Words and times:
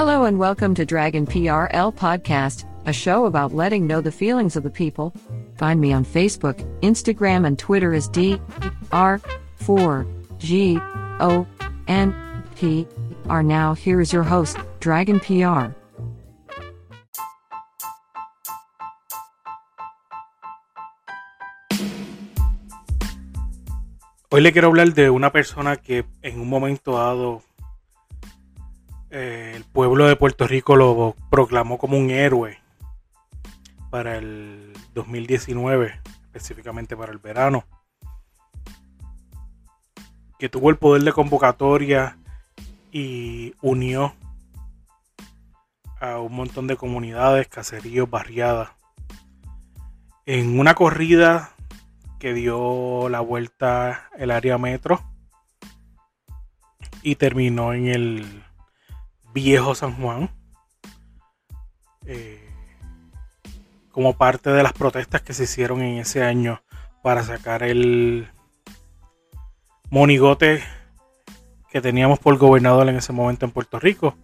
Hello 0.00 0.24
and 0.24 0.38
welcome 0.38 0.74
to 0.76 0.86
Dragon 0.86 1.26
PRL 1.26 1.94
Podcast, 1.94 2.64
a 2.86 2.92
show 2.92 3.26
about 3.26 3.52
letting 3.52 3.86
know 3.86 4.00
the 4.00 4.10
feelings 4.10 4.56
of 4.56 4.62
the 4.62 4.70
people. 4.70 5.12
Find 5.56 5.78
me 5.78 5.92
on 5.92 6.06
Facebook, 6.06 6.56
Instagram, 6.80 7.46
and 7.46 7.58
Twitter 7.58 7.92
as 7.92 8.08
D 8.08 8.40
R 8.92 9.20
4 9.56 10.06
G 10.38 10.78
O 11.20 11.46
N 11.86 12.14
P 12.56 12.86
R. 13.28 13.42
Now, 13.42 13.74
here 13.74 14.00
is 14.00 14.10
your 14.10 14.22
host, 14.22 14.56
Dragon 14.80 15.20
PR. 15.20 15.76
Hoy 24.32 24.40
le 24.40 24.52
quiero 24.52 24.68
hablar 24.68 24.94
de 24.94 25.10
una 25.10 25.30
persona 25.30 25.76
que 25.76 26.06
en 26.22 26.40
un 26.40 26.48
momento 26.48 26.92
dado 26.92 27.42
eh, 29.10 29.52
el 29.56 29.64
pueblo 29.64 30.06
de 30.06 30.16
Puerto 30.16 30.46
Rico 30.46 30.76
lo 30.76 31.16
proclamó 31.30 31.78
como 31.78 31.98
un 31.98 32.10
héroe 32.10 32.58
para 33.90 34.16
el 34.16 34.72
2019, 34.94 36.00
específicamente 36.26 36.96
para 36.96 37.12
el 37.12 37.18
verano, 37.18 37.64
que 40.38 40.48
tuvo 40.48 40.70
el 40.70 40.76
poder 40.76 41.02
de 41.02 41.12
convocatoria 41.12 42.18
y 42.92 43.54
unió 43.60 44.14
a 46.00 46.18
un 46.18 46.32
montón 46.32 46.66
de 46.66 46.76
comunidades, 46.76 47.48
caseríos, 47.48 48.08
barriadas, 48.08 48.70
en 50.24 50.58
una 50.58 50.74
corrida 50.74 51.50
que 52.20 52.32
dio 52.32 53.08
la 53.08 53.20
vuelta 53.20 54.08
el 54.16 54.30
área 54.30 54.56
metro 54.56 55.02
y 57.02 57.16
terminó 57.16 57.72
en 57.72 57.88
el 57.88 58.44
viejo 59.32 59.74
San 59.74 59.94
Juan 59.96 60.30
eh, 62.06 62.48
como 63.92 64.16
parte 64.16 64.50
de 64.50 64.62
las 64.62 64.72
protestas 64.72 65.22
que 65.22 65.34
se 65.34 65.44
hicieron 65.44 65.82
en 65.82 65.98
ese 65.98 66.22
año 66.22 66.62
para 67.02 67.22
sacar 67.22 67.62
el 67.62 68.28
monigote 69.90 70.62
que 71.70 71.80
teníamos 71.80 72.18
por 72.18 72.36
gobernador 72.36 72.88
en 72.88 72.96
ese 72.96 73.12
momento 73.12 73.44
en 73.44 73.52
Puerto 73.52 73.78
Rico, 73.78 74.16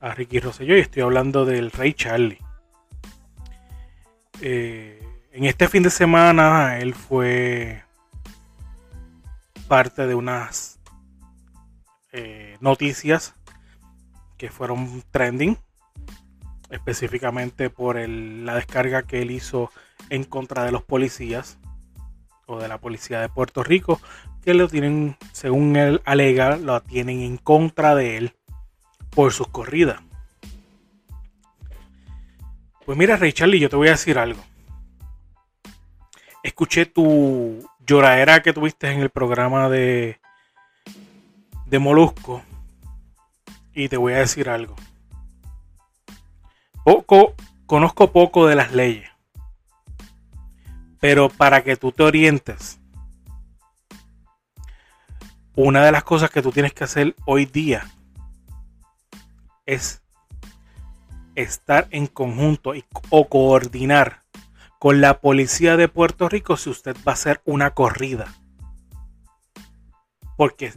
a 0.00 0.14
Ricky 0.14 0.40
Rosselló, 0.40 0.76
y 0.76 0.80
estoy 0.80 1.02
hablando 1.02 1.44
del 1.44 1.70
Rey 1.70 1.92
Charlie. 1.92 2.38
Eh, 4.40 5.00
en 5.32 5.44
este 5.44 5.68
fin 5.68 5.82
de 5.82 5.90
semana 5.90 6.78
él 6.78 6.94
fue 6.94 7.82
parte 9.66 10.06
de 10.06 10.14
unas 10.14 10.78
eh, 12.12 12.56
noticias 12.60 13.34
que 14.36 14.50
fueron 14.50 15.02
trending, 15.10 15.58
específicamente 16.70 17.70
por 17.70 17.96
la 17.96 18.54
descarga 18.54 19.02
que 19.02 19.22
él 19.22 19.30
hizo 19.30 19.70
en 20.10 20.24
contra 20.24 20.64
de 20.64 20.72
los 20.72 20.82
policías 20.82 21.58
o 22.46 22.58
de 22.58 22.68
la 22.68 22.78
policía 22.78 23.20
de 23.20 23.28
Puerto 23.28 23.62
Rico, 23.62 24.00
que 24.42 24.54
lo 24.54 24.68
tienen, 24.68 25.16
según 25.32 25.76
él 25.76 26.02
alega, 26.04 26.56
lo 26.56 26.80
tienen 26.82 27.20
en 27.20 27.38
contra 27.38 27.94
de 27.94 28.16
él 28.18 28.34
por 29.10 29.32
sus 29.32 29.48
corridas. 29.48 30.00
Pues 32.84 32.98
mira, 32.98 33.16
Ray 33.16 33.32
Charlie, 33.32 33.60
yo 33.60 33.70
te 33.70 33.76
voy 33.76 33.88
a 33.88 33.92
decir 33.92 34.18
algo 34.18 34.42
escuché 36.44 36.84
tu 36.84 37.66
lloradera 37.84 38.42
que 38.42 38.52
tuviste 38.52 38.90
en 38.90 39.00
el 39.00 39.10
programa 39.10 39.68
de, 39.68 40.20
de 41.66 41.78
Molusco. 41.80 42.42
Y 43.74 43.88
te 43.88 43.96
voy 43.96 44.12
a 44.12 44.18
decir 44.18 44.48
algo. 44.48 44.76
Poco, 46.84 47.34
conozco 47.66 48.12
poco 48.12 48.46
de 48.46 48.54
las 48.54 48.72
leyes. 48.72 49.10
Pero 51.00 51.28
para 51.28 51.62
que 51.64 51.76
tú 51.76 51.92
te 51.92 52.02
orientes, 52.02 52.80
una 55.56 55.84
de 55.84 55.92
las 55.92 56.04
cosas 56.04 56.30
que 56.30 56.42
tú 56.42 56.52
tienes 56.52 56.72
que 56.72 56.84
hacer 56.84 57.14
hoy 57.26 57.46
día 57.46 57.86
es 59.66 60.02
estar 61.34 61.88
en 61.90 62.06
conjunto 62.06 62.74
y, 62.74 62.84
o 63.10 63.28
coordinar 63.28 64.22
con 64.78 65.00
la 65.00 65.20
policía 65.20 65.76
de 65.76 65.88
Puerto 65.88 66.28
Rico 66.28 66.56
si 66.56 66.70
usted 66.70 66.96
va 67.06 67.12
a 67.12 67.14
hacer 67.14 67.40
una 67.44 67.70
corrida. 67.70 68.34
Porque, 70.36 70.74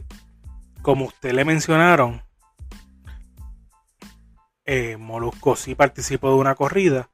como 0.82 1.06
usted 1.06 1.32
le 1.32 1.44
mencionaron, 1.44 2.22
eh, 4.70 4.98
Molusco 4.98 5.56
sí 5.56 5.74
participó 5.74 6.28
de 6.28 6.34
una 6.34 6.54
corrida 6.54 7.08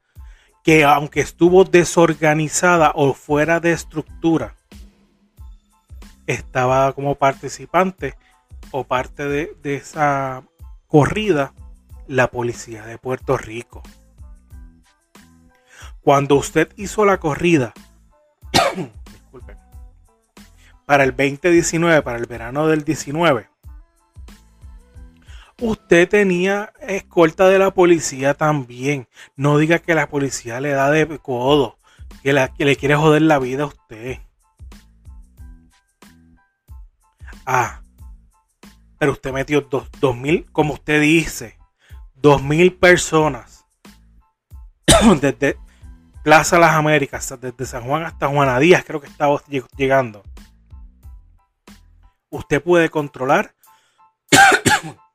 que 0.61 0.83
aunque 0.83 1.21
estuvo 1.21 1.63
desorganizada 1.63 2.91
o 2.95 3.13
fuera 3.13 3.61
de 3.61 3.71
estructura, 3.71 4.55
estaba 6.27 6.91
como 6.91 7.15
participante 7.15 8.15
o 8.71 8.83
parte 8.83 9.25
de, 9.25 9.55
de 9.63 9.75
esa 9.75 10.43
corrida 10.87 11.53
la 12.07 12.29
policía 12.29 12.85
de 12.85 12.97
Puerto 12.97 13.37
Rico. 13.37 13.81
Cuando 16.01 16.35
usted 16.35 16.67
hizo 16.75 17.05
la 17.05 17.21
corrida, 17.21 17.73
disculpen, 19.13 19.57
para 20.85 21.05
el 21.05 21.11
2019, 21.11 22.01
para 22.01 22.17
el 22.17 22.25
verano 22.25 22.67
del 22.67 22.83
19, 22.83 23.47
usted 25.59 26.07
tenía 26.09 26.73
escolta 26.81 27.47
de 27.47 27.59
la 27.59 27.71
policía 27.71 28.33
también. 28.33 29.07
No 29.35 29.57
diga 29.57 29.79
que 29.79 29.95
la 29.95 30.09
policía 30.09 30.59
le 30.59 30.71
da 30.71 30.91
de 30.91 31.19
codo, 31.19 31.77
que, 32.23 32.33
le 32.33 32.75
quiere 32.75 32.95
joder 32.95 33.21
la 33.21 33.39
vida 33.39 33.63
a 33.63 33.67
usted. 33.67 34.19
Ah, 37.45 37.81
pero 38.97 39.11
usted 39.11 39.31
metió 39.31 39.61
dos, 39.61 39.89
dos 39.99 40.15
mil, 40.15 40.45
como 40.51 40.73
usted 40.73 41.01
dice, 41.01 41.57
dos 42.15 42.41
mil 42.41 42.73
personas 42.73 43.65
desde, 45.21 45.57
Plaza 46.23 46.57
Las 46.57 46.73
Américas, 46.73 47.35
desde 47.39 47.65
San 47.67 47.83
Juan 47.83 48.03
hasta 48.03 48.27
Juana 48.27 48.57
Díaz, 48.57 48.83
creo 48.83 48.99
que 48.99 49.07
estaba 49.07 49.39
llegando. 49.77 50.23
Usted 52.31 52.63
puede 52.63 52.89
controlar. 52.89 53.54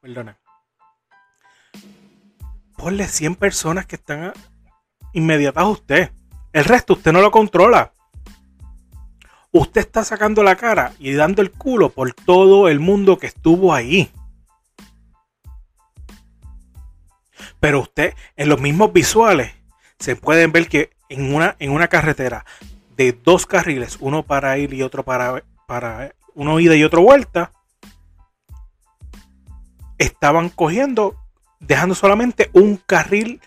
Perdone. 0.01 0.37
Ponle 2.77 3.07
100 3.07 3.35
personas 3.37 3.87
que 3.87 3.97
están 3.97 4.33
inmediatas 5.13 5.63
a 5.63 5.69
usted. 5.69 6.11
El 6.53 6.65
resto 6.65 6.95
usted 6.95 7.13
no 7.13 7.21
lo 7.21 7.31
controla. 7.31 7.93
Usted 9.53 9.81
está 9.81 10.05
sacando 10.05 10.43
la 10.43 10.57
cara 10.57 10.95
y 10.99 11.13
dando 11.13 11.43
el 11.43 11.51
culo 11.51 11.91
por 11.91 12.13
todo 12.15 12.69
el 12.69 12.81
mundo 12.81 13.19
que 13.19 13.27
estuvo 13.27 13.75
ahí. 13.75 14.11
Pero 17.59 17.81
usted, 17.81 18.15
en 18.37 18.49
los 18.49 18.61
mismos 18.61 18.93
visuales, 18.93 19.53
se 19.99 20.17
pueden 20.17 20.53
ver 20.53 20.69
que 20.69 20.91
en 21.09 21.35
una, 21.35 21.57
en 21.59 21.73
una 21.73 21.89
carretera 21.89 22.47
de 22.97 23.13
dos 23.13 23.45
carriles, 23.45 23.99
uno 24.01 24.23
para 24.23 24.57
ir 24.57 24.73
y 24.73 24.83
otro 24.83 25.05
para, 25.05 25.43
para 25.67 26.15
uno 26.35 26.61
ida 26.61 26.77
y 26.77 26.85
otro 26.85 27.03
vuelta, 27.03 27.53
estaban 30.01 30.49
cogiendo, 30.49 31.15
dejando 31.61 31.95
solamente 31.95 32.51
un 32.55 32.77
carril 32.79 33.41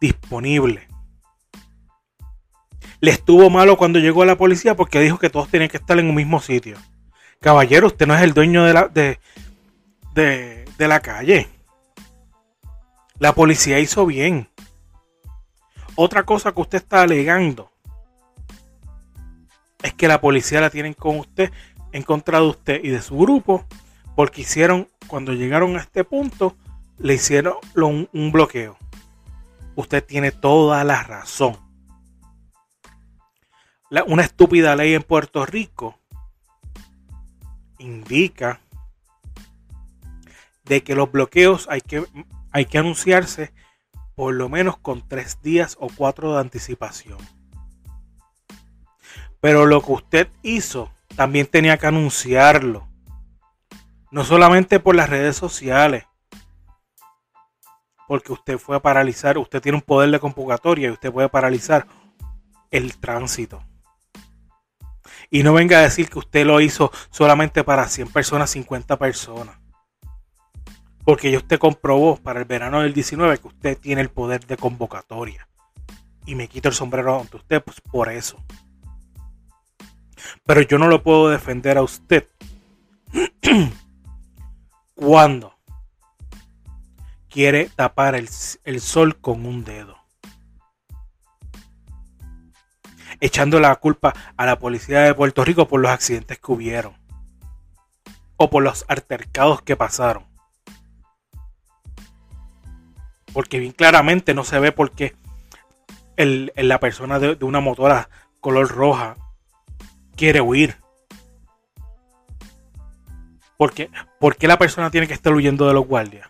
disponible. 0.00 0.86
Le 3.00 3.10
estuvo 3.10 3.48
malo 3.48 3.78
cuando 3.78 3.98
llegó 3.98 4.24
la 4.24 4.36
policía 4.36 4.76
porque 4.76 5.00
dijo 5.00 5.18
que 5.18 5.30
todos 5.30 5.48
tenían 5.48 5.70
que 5.70 5.78
estar 5.78 5.98
en 5.98 6.08
un 6.08 6.14
mismo 6.14 6.40
sitio. 6.40 6.76
Caballero, 7.40 7.86
usted 7.86 8.06
no 8.06 8.14
es 8.14 8.22
el 8.22 8.34
dueño 8.34 8.64
de 8.64 8.74
la, 8.74 8.88
de, 8.88 9.18
de, 10.12 10.64
de 10.76 10.88
la 10.88 11.00
calle. 11.00 11.48
La 13.18 13.32
policía 13.34 13.78
hizo 13.78 14.04
bien. 14.04 14.48
Otra 15.94 16.24
cosa 16.24 16.52
que 16.52 16.60
usted 16.60 16.78
está 16.78 17.02
alegando 17.02 17.72
es 19.82 19.94
que 19.94 20.06
la 20.06 20.20
policía 20.20 20.60
la 20.60 20.70
tienen 20.70 20.92
con 20.92 21.18
usted, 21.18 21.50
en 21.92 22.02
contra 22.02 22.40
de 22.40 22.46
usted 22.46 22.80
y 22.84 22.88
de 22.88 23.00
su 23.00 23.16
grupo, 23.16 23.64
porque 24.18 24.40
hicieron, 24.40 24.88
cuando 25.06 25.32
llegaron 25.32 25.76
a 25.76 25.80
este 25.80 26.02
punto, 26.02 26.56
le 26.98 27.14
hicieron 27.14 27.54
un, 27.76 28.32
bloqueo. 28.32 28.76
Usted 29.76 30.04
tiene 30.04 30.32
toda 30.32 30.82
la 30.82 31.04
razón. 31.04 31.56
Una 34.08 34.24
estúpida 34.24 34.74
ley 34.74 34.94
en 34.94 35.04
Puerto 35.04 35.46
Rico 35.46 36.00
indica 37.78 38.60
de 40.64 40.82
que 40.82 40.96
los 40.96 41.12
bloqueos 41.12 41.68
hay 41.70 41.80
que, 41.80 42.04
hay 42.50 42.64
que 42.64 42.78
anunciarse 42.78 43.52
por 44.16 44.34
lo 44.34 44.48
menos 44.48 44.78
con 44.78 45.06
tres 45.06 45.40
días 45.42 45.76
o 45.78 45.86
cuatro 45.94 46.34
de 46.34 46.40
anticipación. 46.40 47.18
Pero 49.38 49.64
lo 49.64 49.80
que 49.80 49.92
usted 49.92 50.28
hizo 50.42 50.90
también 51.14 51.46
tenía 51.46 51.78
que 51.78 51.86
anunciarlo. 51.86 52.87
No 54.10 54.24
solamente 54.24 54.80
por 54.80 54.96
las 54.96 55.10
redes 55.10 55.36
sociales. 55.36 56.04
Porque 58.06 58.32
usted 58.32 58.56
fue 58.58 58.76
a 58.76 58.80
paralizar, 58.80 59.36
usted 59.36 59.60
tiene 59.60 59.76
un 59.76 59.82
poder 59.82 60.10
de 60.10 60.18
convocatoria 60.18 60.88
y 60.88 60.92
usted 60.92 61.12
puede 61.12 61.28
paralizar 61.28 61.86
el 62.70 62.96
tránsito. 62.96 63.62
Y 65.30 65.42
no 65.42 65.52
venga 65.52 65.78
a 65.78 65.82
decir 65.82 66.08
que 66.08 66.18
usted 66.18 66.46
lo 66.46 66.60
hizo 66.60 66.90
solamente 67.10 67.64
para 67.64 67.86
100 67.86 68.08
personas, 68.08 68.50
50 68.50 68.98
personas. 68.98 69.58
Porque 71.04 71.30
ya 71.30 71.38
usted 71.38 71.58
comprobó 71.58 72.16
para 72.16 72.38
el 72.38 72.46
verano 72.46 72.80
del 72.80 72.94
19 72.94 73.38
que 73.38 73.48
usted 73.48 73.78
tiene 73.78 74.00
el 74.00 74.08
poder 74.08 74.46
de 74.46 74.56
convocatoria. 74.56 75.48
Y 76.24 76.34
me 76.34 76.48
quito 76.48 76.68
el 76.68 76.74
sombrero 76.74 77.20
ante 77.20 77.36
usted 77.36 77.62
pues, 77.62 77.80
por 77.80 78.10
eso. 78.10 78.42
Pero 80.44 80.62
yo 80.62 80.78
no 80.78 80.88
lo 80.88 81.02
puedo 81.02 81.28
defender 81.28 81.76
a 81.78 81.82
usted. 81.82 82.26
Cuando 84.98 85.54
quiere 87.30 87.70
tapar 87.76 88.16
el, 88.16 88.28
el 88.64 88.80
sol 88.80 89.20
con 89.20 89.46
un 89.46 89.62
dedo. 89.62 89.96
echando 93.20 93.60
la 93.60 93.74
culpa 93.76 94.14
a 94.36 94.46
la 94.46 94.58
policía 94.58 95.00
de 95.00 95.14
Puerto 95.14 95.44
Rico 95.44 95.68
por 95.68 95.80
los 95.80 95.90
accidentes 95.90 96.38
que 96.38 96.52
hubieron 96.52 96.94
o 98.36 98.50
por 98.50 98.62
los 98.62 98.84
altercados 98.88 99.62
que 99.62 99.76
pasaron. 99.76 100.24
Porque 103.32 103.58
bien 103.58 103.72
claramente 103.72 104.34
no 104.34 104.44
se 104.44 104.58
ve 104.58 104.72
por 104.72 104.92
qué 104.92 105.16
el, 106.16 106.52
la 106.56 106.80
persona 106.80 107.18
de 107.18 107.44
una 107.44 107.60
motora 107.60 108.08
color 108.40 108.68
roja 108.68 109.16
quiere 110.16 110.40
huir. 110.40 110.76
Porque, 113.58 113.90
¿Por 114.20 114.36
qué 114.36 114.46
la 114.46 114.56
persona 114.56 114.88
tiene 114.88 115.08
que 115.08 115.14
estar 115.14 115.34
huyendo 115.34 115.66
de 115.66 115.74
los 115.74 115.84
guardias? 115.84 116.28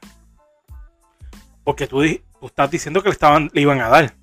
Porque 1.62 1.86
tú, 1.86 2.02
tú 2.40 2.46
estás 2.46 2.70
diciendo 2.70 3.02
que 3.02 3.10
le, 3.10 3.12
estaban, 3.12 3.50
le 3.52 3.60
iban 3.60 3.80
a 3.82 3.88
dar. 3.88 4.14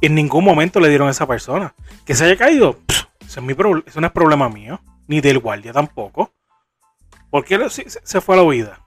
En 0.00 0.14
ningún 0.14 0.42
momento 0.42 0.80
le 0.80 0.88
dieron 0.88 1.06
a 1.06 1.10
esa 1.10 1.26
persona. 1.26 1.74
Que 2.06 2.14
se 2.14 2.24
haya 2.24 2.38
caído, 2.38 2.80
eso, 2.88 3.40
es 3.40 3.42
mi 3.42 3.52
no 3.54 4.06
es 4.06 4.12
problema 4.12 4.48
mío. 4.48 4.80
Ni 5.06 5.20
del 5.20 5.40
guardia 5.40 5.74
tampoco. 5.74 6.32
¿Por 7.28 7.44
qué 7.44 7.68
se, 7.68 8.20
fue 8.22 8.34
a 8.34 8.38
la 8.38 8.44
huida? 8.44 8.80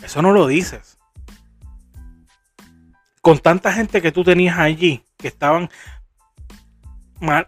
Eso 0.00 0.22
no 0.22 0.30
lo 0.30 0.46
dices. 0.46 0.96
Con 3.20 3.40
tanta 3.40 3.72
gente 3.72 4.00
que 4.00 4.12
tú 4.12 4.22
tenías 4.22 4.58
allí, 4.58 5.04
que 5.16 5.26
estaban 5.26 5.70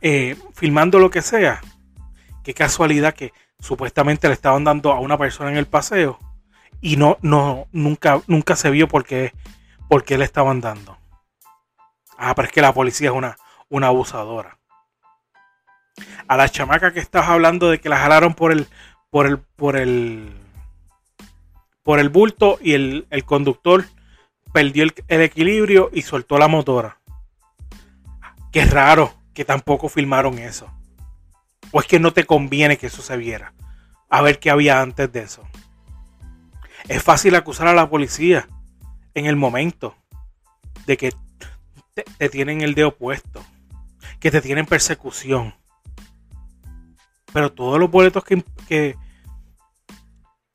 eh, 0.00 0.36
filmando 0.54 0.98
lo 0.98 1.10
que 1.10 1.22
sea, 1.22 1.60
qué 2.42 2.54
casualidad 2.54 3.14
que 3.14 3.32
supuestamente 3.60 4.28
le 4.28 4.34
estaban 4.34 4.64
dando 4.64 4.92
a 4.92 5.00
una 5.00 5.16
persona 5.16 5.50
en 5.50 5.56
el 5.56 5.66
paseo 5.66 6.18
y 6.80 6.96
no, 6.96 7.18
no, 7.22 7.66
nunca, 7.72 8.20
nunca 8.26 8.56
se 8.56 8.70
vio 8.70 8.88
por 8.88 9.04
qué, 9.04 9.32
qué 10.04 10.18
le 10.18 10.24
estaban 10.24 10.60
dando. 10.60 10.98
Ah, 12.16 12.34
pero 12.34 12.46
es 12.46 12.52
que 12.52 12.62
la 12.62 12.74
policía 12.74 13.10
es 13.10 13.14
una, 13.14 13.36
una 13.68 13.88
abusadora. 13.88 14.58
A 16.26 16.36
la 16.36 16.48
chamaca 16.48 16.92
que 16.92 17.00
estás 17.00 17.28
hablando 17.28 17.70
de 17.70 17.80
que 17.80 17.88
la 17.88 17.98
jalaron 17.98 18.34
por 18.34 18.52
el, 18.52 18.68
por 19.10 19.26
el, 19.26 19.38
por 19.38 19.76
el, 19.76 20.32
por 21.82 21.98
el 21.98 22.08
bulto 22.08 22.58
y 22.62 22.72
el, 22.72 23.06
el 23.10 23.24
conductor 23.24 23.84
perdió 24.52 24.84
el, 24.84 24.94
el 25.08 25.20
equilibrio 25.22 25.90
y 25.92 26.02
soltó 26.02 26.38
la 26.38 26.48
motora. 26.48 26.98
Qué 28.52 28.64
raro 28.64 29.14
que 29.34 29.44
tampoco 29.44 29.88
filmaron 29.88 30.38
eso. 30.38 30.70
O 31.72 31.81
es 31.81 31.87
que 31.87 32.00
no 32.00 32.12
te 32.12 32.25
conviene 32.25 32.78
que 32.78 32.88
eso 32.88 33.02
se 33.02 33.17
viera. 33.17 33.52
A 34.08 34.22
ver 34.22 34.38
qué 34.40 34.50
había 34.50 34.81
antes 34.81 35.11
de 35.12 35.20
eso. 35.20 35.43
Es 36.88 37.02
fácil 37.02 37.34
acusar 37.34 37.69
a 37.69 37.75
la 37.75 37.88
policía 37.88 38.49
en 39.14 39.26
el 39.26 39.37
momento 39.37 39.94
de 40.87 40.96
que 40.96 41.12
te, 41.94 42.28
tienen 42.28 42.62
el 42.62 42.75
dedo 42.75 42.96
puesto, 42.96 43.44
que 44.19 44.31
te 44.31 44.40
tienen 44.40 44.67
persecución. 44.67 45.55
Pero 47.32 47.52
todos 47.52 47.78
los 47.78 47.90
boletos 47.90 48.25
que, 48.25 48.43
que, 48.67 48.96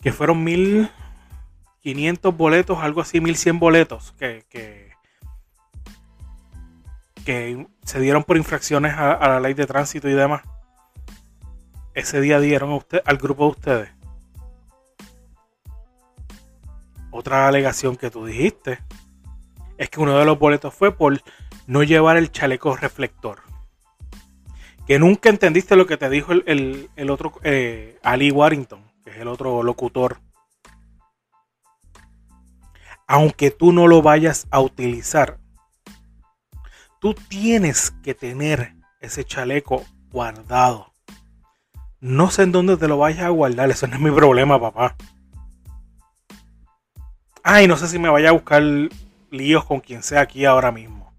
que 0.02 0.12
fueron 0.12 0.44
1500 0.44 2.36
boletos, 2.36 2.80
algo 2.80 3.00
así, 3.00 3.22
1100 3.22 3.60
boletos 3.60 4.12
que, 4.14 4.44
que, 4.50 4.94
se 7.84 8.00
dieron 8.00 8.24
por 8.24 8.38
infracciones 8.38 8.94
a 8.96 9.28
la 9.28 9.40
ley 9.40 9.54
de 9.54 9.66
tránsito 9.66 10.08
y 10.10 10.14
demás. 10.14 10.44
Ese 11.96 12.20
día 12.22 12.40
dieron 12.40 12.72
a 12.72 12.76
usted, 12.76 13.02
al 13.06 13.18
grupo 13.18 13.46
de 13.46 13.50
ustedes. 13.52 13.90
Otra 17.10 17.48
alegación 17.48 17.96
que 17.96 18.12
tú 18.12 18.26
dijiste 18.26 18.80
es 19.78 19.90
que 19.90 20.02
uno 20.02 20.18
de 20.20 20.26
los 20.26 20.38
boletos 20.38 20.74
fue 20.74 20.96
por 20.96 21.22
no 21.68 21.84
llevar 21.84 22.18
el 22.18 22.32
chaleco 22.32 22.76
reflector. 22.76 23.40
Que 24.86 25.00
nunca 25.00 25.30
entendiste 25.30 25.76
lo 25.78 25.88
que 25.88 25.98
te 25.98 26.10
dijo 26.10 26.34
el, 26.34 26.90
el- 26.96 27.10
otro 27.10 27.34
eh, 27.44 27.98
Ali 28.04 28.30
Warrington, 28.32 28.84
que 29.04 29.12
es 29.12 29.18
el 29.18 29.28
otro 29.30 29.64
locutor. 29.64 30.20
Aunque 33.08 33.52
tú 33.52 33.72
no 33.72 33.88
lo 33.88 34.02
vayas 34.02 34.48
a 34.52 34.60
utilizar, 34.60 35.40
tú 37.00 37.14
tienes 37.14 37.92
que 38.04 38.14
tener 38.14 38.76
ese 39.00 39.24
chaleco 39.24 39.86
guardado. 40.10 40.92
No 42.06 42.30
sé 42.30 42.44
en 42.44 42.52
dónde 42.52 42.78
te 42.78 42.88
lo 42.88 43.00
vayas 43.00 43.24
a 43.24 43.30
guardar, 43.30 43.72
eso 43.72 43.88
no 43.88 43.96
es 43.96 44.00
mi 44.00 44.12
problema, 44.12 44.62
papá. 44.62 44.96
Ay, 47.42 47.68
no 47.68 47.78
sé 47.78 47.88
si 47.88 47.98
me 47.98 48.10
vaya 48.10 48.30
a 48.30 48.34
buscar 48.34 48.62
líos 49.32 49.66
con 49.66 49.80
quien 49.80 50.04
sea 50.04 50.22
aquí 50.22 50.46
ahora 50.46 50.72
mismo. 50.72 51.12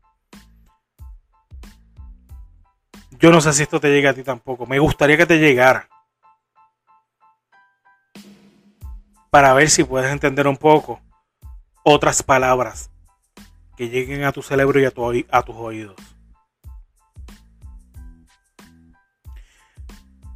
Yo 3.19 3.33
no 3.33 3.41
sé 3.41 3.53
si 3.53 3.65
esto 3.65 3.81
te 3.81 3.89
llega 3.89 4.11
a 4.11 4.15
ti 4.15 4.23
tampoco. 4.23 4.65
Me 4.65 4.79
gustaría 4.79 5.17
que 5.17 5.27
te 5.27 5.41
llegara. 5.41 5.89
Para 9.31 9.55
ver 9.55 9.71
si 9.71 9.83
puedes 9.83 10.13
entender 10.13 10.47
un 10.47 10.57
poco 10.57 11.01
otras 11.83 12.23
palabras 12.23 12.93
que 13.77 13.89
lleguen 13.89 14.23
a 14.23 14.31
tu 14.31 14.41
cerebro 14.41 14.79
y 14.79 14.85
a, 14.85 14.93
tu 14.93 15.05
a 15.05 15.43
tus 15.43 15.57
oídos. 15.57 15.97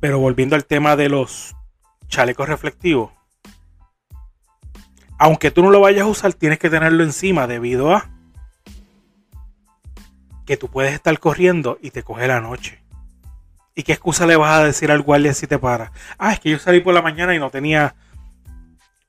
Pero 0.01 0.19
volviendo 0.19 0.57
al 0.57 0.65
tema 0.65 0.97
de 0.97 1.09
los 1.09 1.55
chalecos 2.09 2.49
reflectivos. 2.49 3.13
Aunque 5.19 5.51
tú 5.51 5.63
no 5.63 5.71
lo 5.71 5.81
vayas 5.81 6.03
a 6.03 6.09
usar, 6.09 6.33
tienes 6.33 6.59
que 6.59 6.71
tenerlo 6.71 7.05
encima 7.05 7.47
debido 7.47 7.95
a 7.95 8.09
que 10.47 10.57
tú 10.57 10.69
puedes 10.69 10.95
estar 10.95 11.19
corriendo 11.21 11.79
y 11.83 11.91
te 11.91 12.03
coge 12.03 12.27
la 12.27 12.41
noche. 12.41 12.83
¿Y 13.75 13.83
qué 13.83 13.93
excusa 13.93 14.27
le 14.27 14.37
vas 14.37 14.59
a 14.59 14.65
decir 14.65 14.91
al 14.91 15.03
guardia 15.03 15.35
si 15.35 15.47
te 15.47 15.59
para? 15.59 15.93
Ah, 16.19 16.33
es 16.33 16.41
que 16.41 16.51
yo 16.51 16.59
salí 16.59 16.81
por 16.81 16.95
la 16.95 17.03
mañana 17.03 17.35
y 17.35 17.39
no 17.39 17.51
tenía 17.51 17.95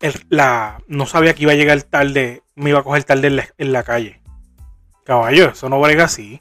el- 0.02 0.26
la 0.30 0.82
no 0.88 1.06
sabía 1.06 1.34
que 1.34 1.44
iba 1.44 1.54
a 1.54 1.56
llegar 1.56 1.82
tarde, 1.84 2.44
me 2.56 2.70
iba 2.70 2.80
a 2.80 2.84
coger 2.84 3.04
tarde 3.06 3.28
en 3.28 3.38
la, 3.38 3.46
en 3.58 3.72
la 3.72 3.84
calle. 3.84 4.22
Caballo, 5.06 5.50
eso 5.50 5.70
no 5.70 5.80
brega 5.80 6.04
así. 6.04 6.40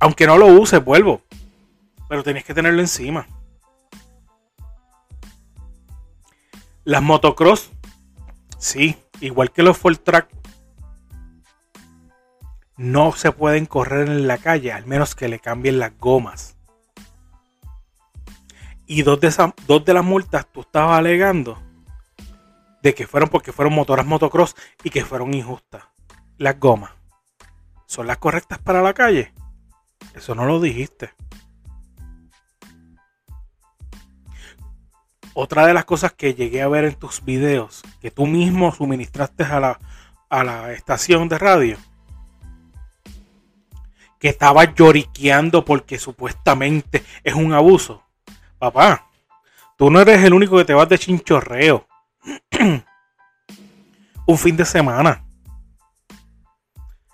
Aunque 0.00 0.26
no 0.26 0.36
lo 0.36 0.46
uses, 0.48 0.84
vuelvo. 0.84 1.22
Pero 2.08 2.22
tienes 2.22 2.44
que 2.44 2.54
tenerlo 2.54 2.80
encima. 2.80 3.26
Las 6.84 7.02
motocross, 7.02 7.70
sí, 8.58 8.96
igual 9.20 9.52
que 9.52 9.62
los 9.62 9.76
full 9.76 9.96
track, 9.96 10.28
no 12.78 13.12
se 13.12 13.32
pueden 13.32 13.66
correr 13.66 14.08
en 14.08 14.26
la 14.26 14.38
calle, 14.38 14.72
al 14.72 14.86
menos 14.86 15.14
que 15.14 15.28
le 15.28 15.38
cambien 15.38 15.78
las 15.78 15.98
gomas. 15.98 16.56
Y 18.86 19.02
dos 19.02 19.20
de, 19.20 19.26
esas, 19.26 19.52
dos 19.66 19.84
de 19.84 19.92
las 19.92 20.04
multas 20.04 20.46
tú 20.50 20.62
estabas 20.62 20.98
alegando 20.98 21.60
de 22.82 22.94
que 22.94 23.06
fueron 23.06 23.28
porque 23.28 23.52
fueron 23.52 23.74
motoras 23.74 24.06
motocross 24.06 24.54
y 24.82 24.90
que 24.90 25.04
fueron 25.04 25.34
injustas. 25.34 25.84
Las 26.38 26.58
gomas, 26.58 26.92
¿son 27.86 28.06
las 28.06 28.16
correctas 28.16 28.58
para 28.60 28.80
la 28.80 28.94
calle? 28.94 29.34
Eso 30.14 30.34
no 30.34 30.46
lo 30.46 30.60
dijiste. 30.60 31.10
Otra 35.40 35.68
de 35.68 35.72
las 35.72 35.84
cosas 35.84 36.12
que 36.12 36.34
llegué 36.34 36.62
a 36.62 36.68
ver 36.68 36.84
en 36.84 36.96
tus 36.96 37.24
videos, 37.24 37.82
que 38.00 38.10
tú 38.10 38.26
mismo 38.26 38.74
suministraste 38.74 39.44
a 39.44 39.60
la, 39.60 39.78
a 40.28 40.42
la 40.42 40.72
estación 40.72 41.28
de 41.28 41.38
radio, 41.38 41.76
que 44.18 44.30
estaba 44.30 44.64
lloriqueando 44.74 45.64
porque 45.64 46.00
supuestamente 46.00 47.04
es 47.22 47.34
un 47.34 47.52
abuso. 47.52 48.02
Papá, 48.58 49.06
tú 49.76 49.92
no 49.92 50.00
eres 50.00 50.24
el 50.24 50.34
único 50.34 50.56
que 50.56 50.64
te 50.64 50.74
vas 50.74 50.88
de 50.88 50.98
chinchorreo. 50.98 51.86
un 54.26 54.38
fin 54.38 54.56
de 54.56 54.64
semana. 54.64 55.24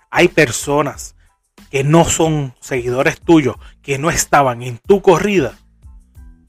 Hay 0.09 0.29
personas 0.29 1.15
que 1.69 1.83
no 1.83 2.05
son 2.05 2.55
seguidores 2.59 3.21
tuyos, 3.21 3.55
que 3.83 3.99
no 3.99 4.09
estaban 4.09 4.63
en 4.63 4.79
tu 4.79 5.03
corrida, 5.03 5.59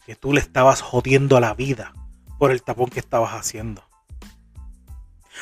que 0.07 0.15
tú 0.15 0.33
le 0.33 0.39
estabas 0.41 0.83
jodiendo 0.83 1.41
la 1.41 1.53
vida 1.53 1.93
por 2.39 2.53
el 2.53 2.63
tapón 2.63 2.91
que 2.91 3.01
estabas 3.01 3.33
haciendo. 3.33 3.83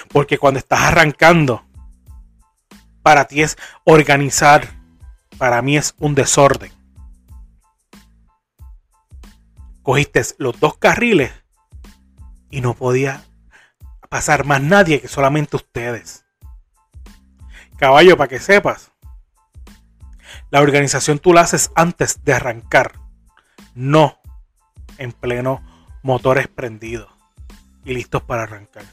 Porque 0.09 0.39
cuando 0.39 0.59
estás 0.59 0.81
arrancando, 0.81 1.67
para 3.03 3.27
ti 3.27 3.43
es 3.43 3.59
organizar, 3.85 4.67
para 5.37 5.61
mí 5.61 5.77
es 5.77 5.95
un 5.99 6.15
desorden. 6.15 6.73
Cogiste 9.83 10.23
los 10.39 10.59
dos 10.59 10.79
carriles 10.79 11.31
y 12.49 12.63
no 12.63 12.73
podía 12.73 13.23
pasar 14.09 14.47
más 14.47 14.63
nadie 14.63 15.03
que 15.03 15.09
solamente 15.09 15.57
ustedes. 15.57 16.25
Caballo, 17.77 18.17
para 18.17 18.29
que 18.29 18.41
sepas, 18.41 18.93
la 20.49 20.63
organización 20.63 21.19
tú 21.19 21.35
la 21.35 21.43
haces 21.43 21.71
antes 21.75 22.25
de 22.25 22.33
arrancar, 22.33 22.99
no 23.75 24.24
en 24.99 25.13
pleno 25.13 25.63
motores 26.03 26.49
prendidos 26.49 27.09
y 27.85 27.95
listos 27.95 28.23
para 28.23 28.45
arrancar. 28.45 28.85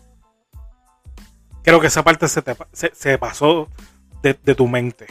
Creo 1.63 1.79
que 1.79 1.87
esa 1.87 2.03
parte 2.03 2.27
se, 2.27 2.41
te, 2.41 2.55
se, 2.71 3.17
pasó 3.17 3.67
de, 4.21 4.37
de 4.43 4.55
tu 4.55 4.67
mente. 4.67 5.07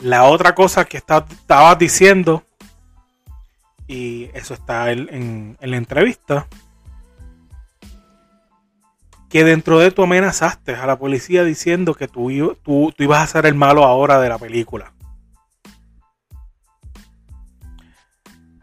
La 0.00 0.24
otra 0.24 0.54
cosa 0.54 0.86
que 0.86 0.96
estabas 0.96 1.78
diciendo, 1.78 2.42
y 3.86 4.30
eso 4.32 4.54
está 4.54 4.90
en, 4.90 5.58
la 5.60 5.76
entrevista, 5.76 6.46
que 9.28 9.44
dentro 9.44 9.78
de 9.78 9.90
tú 9.90 10.02
amenazaste 10.02 10.74
a 10.74 10.86
la 10.86 10.98
policía 10.98 11.44
diciendo 11.44 11.94
que 11.94 12.08
tú, 12.08 12.56
tú, 12.62 12.94
ibas 12.98 13.22
a 13.22 13.26
ser 13.26 13.46
el 13.46 13.54
malo 13.54 13.84
ahora 13.84 14.18
de 14.20 14.30
la 14.30 14.38
película. 14.38 14.92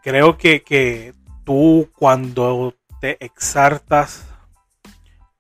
Creo 0.08 0.38
que, 0.38 0.64
que 0.64 1.14
tú 1.44 1.90
cuando 1.94 2.74
te 3.02 3.22
exaltas 3.26 4.26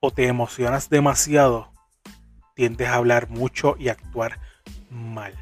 o 0.02 0.12
te 0.12 0.28
emocionas 0.28 0.90
demasiado, 0.90 1.72
tiendes 2.54 2.90
a 2.90 2.96
hablar 2.96 3.30
mucho 3.30 3.78
y 3.80 3.88
actuar 3.88 4.42
mal. 4.90 5.34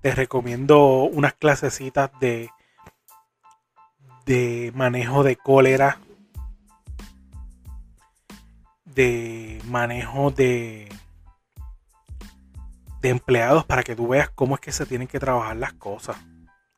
te 0.00 0.14
recomiendo 0.14 1.02
unas 1.02 1.34
clasecitas 1.34 2.12
de, 2.20 2.50
de 4.26 4.70
manejo 4.76 5.24
de 5.24 5.34
cólera, 5.34 5.98
de 8.84 9.60
manejo 9.64 10.30
de, 10.30 10.88
empleados 13.10 13.64
para 13.64 13.82
que 13.82 13.96
tú 13.96 14.08
veas 14.08 14.30
cómo 14.30 14.54
es 14.54 14.60
que 14.60 14.72
se 14.72 14.86
tienen 14.86 15.08
que 15.08 15.18
trabajar 15.18 15.56
las 15.56 15.72
cosas. 15.74 16.16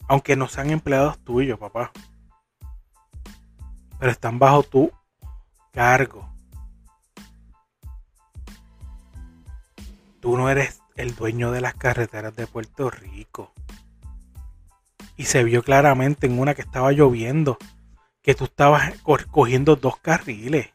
Aunque 0.09 0.37
no 0.37 0.49
sean 0.49 0.71
empleados 0.71 1.19
tuyos, 1.19 1.59
papá. 1.59 1.93
Pero 3.99 4.13
están 4.13 4.39
bajo 4.39 4.63
tu 4.63 4.91
cargo. 5.73 6.29
Tú 10.21 10.37
no 10.37 10.51
eres 10.51 10.81
el 10.97 11.15
dueño 11.15 11.53
de 11.53 11.61
las 11.61 11.75
carreteras 11.75 12.35
de 12.35 12.47
Puerto 12.47 12.91
Rico. 12.91 13.53
Y 15.17 15.25
se 15.25 15.45
vio 15.45 15.63
claramente 15.63 16.27
en 16.27 16.39
una 16.39 16.55
que 16.55 16.63
estaba 16.63 16.93
lloviendo 16.93 17.59
que 18.23 18.35
tú 18.35 18.45
estabas 18.45 18.95
cogiendo 19.31 19.77
dos 19.77 19.97
carriles. 19.99 20.69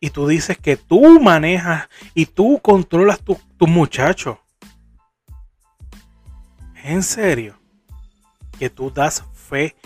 Y 0.00 0.10
tú 0.10 0.26
dices 0.26 0.58
que 0.58 0.76
tú 0.76 1.20
manejas 1.20 1.88
y 2.14 2.26
tú 2.26 2.60
controlas 2.62 3.20
tus 3.20 3.38
tu 3.56 3.66
muchachos. 3.66 4.38
En 6.82 7.02
serio. 7.02 7.58
Que 8.58 8.70
tú 8.70 8.90
das 8.90 9.24
fe 9.34 9.76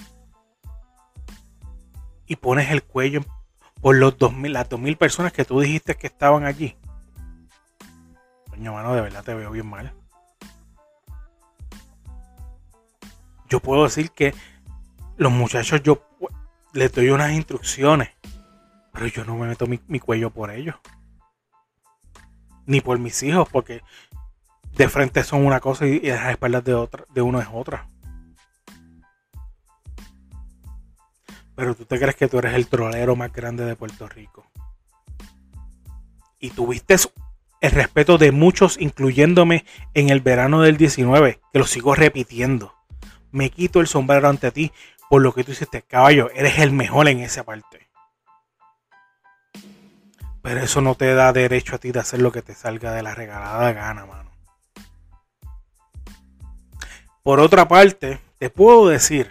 y 2.27 2.37
pones 2.37 2.71
el 2.71 2.83
cuello 2.83 3.23
por 3.81 3.97
los 3.97 4.17
2000, 4.19 4.53
las 4.53 4.69
2000 4.69 4.97
personas 4.97 5.33
que 5.33 5.45
tú 5.45 5.61
dijiste 5.61 5.97
que 5.97 6.07
estaban 6.07 6.45
allí 6.45 6.77
mano, 8.69 8.95
de 8.95 9.01
verdad 9.01 9.25
te 9.25 9.33
veo 9.33 9.51
bien 9.51 9.67
mal. 9.67 9.93
Yo 13.49 13.61
puedo 13.61 13.85
decir 13.85 14.11
que 14.11 14.35
los 15.17 15.33
muchachos, 15.33 15.83
yo 15.83 16.03
les 16.73 16.93
doy 16.93 17.09
unas 17.09 17.33
instrucciones, 17.33 18.11
pero 18.93 19.07
yo 19.07 19.25
no 19.25 19.37
me 19.37 19.47
meto 19.47 19.67
mi, 19.67 19.79
cuello 20.01 20.31
por 20.31 20.51
ellos. 20.51 20.77
Ni 22.67 22.81
por 22.81 22.99
mis 22.99 23.23
hijos, 23.23 23.49
porque 23.51 23.83
de 24.77 24.89
frente 24.89 25.25
son 25.25 25.45
una 25.45 25.61
cosa 25.61 25.87
y, 25.87 26.01
y 26.03 26.09
las 26.09 26.31
espaldas 26.31 26.65
de, 26.65 26.75
otra, 26.75 27.05
de 27.13 27.23
uno 27.23 27.41
es 27.41 27.49
otra. 27.53 27.89
Pero 31.55 31.75
tú 31.75 31.85
te 31.85 31.99
crees 31.99 32.17
que 32.17 32.29
tú 32.29 32.39
eres 32.39 32.55
el 32.55 32.69
trolero 32.69 33.17
más 33.17 33.33
grande 33.33 33.65
de 33.65 33.77
Puerto 33.77 34.09
Rico. 34.09 34.47
Y 36.39 36.51
tuviste 36.51 36.97
el 37.61 37.71
respeto 37.73 38.17
de 38.17 38.33
muchos, 38.33 38.81
incluyéndome 38.81 39.67
en 39.93 40.09
el 40.09 40.21
verano 40.21 40.63
del 40.63 40.79
19, 40.79 41.41
que 41.53 41.59
lo 41.59 41.67
sigo 41.67 41.95
repitiendo. 41.95 42.75
Me 43.31 43.51
quito 43.51 43.81
el 43.81 43.87
sombrero 43.87 44.29
ante 44.29 44.51
ti 44.51 44.73
por 45.11 45.23
lo 45.23 45.35
que 45.35 45.43
tú 45.43 45.51
hiciste, 45.51 45.83
caballo, 45.83 46.31
eres 46.31 46.61
el 46.61 46.71
mejor 46.71 47.09
en 47.09 47.19
esa 47.19 47.43
parte. 47.43 47.90
Pero 50.51 50.65
eso 50.65 50.81
no 50.81 50.97
te 50.97 51.15
da 51.15 51.33
derecho 51.33 51.77
a 51.77 51.79
ti 51.79 51.93
de 51.93 52.01
hacer 52.01 52.21
lo 52.21 52.33
que 52.33 52.43
te 52.43 52.57
salga 52.57 52.91
de 52.91 53.05
la 53.05 53.15
regalada 53.15 53.73
gana, 53.73 54.05
mano. 54.05 54.33
Por 57.23 57.39
otra 57.39 57.69
parte, 57.69 58.19
te 58.37 58.51
puedo 58.51 58.89
decir 58.89 59.31